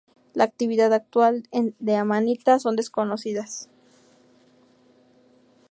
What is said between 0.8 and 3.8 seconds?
actuales de Amanita son desconocidas.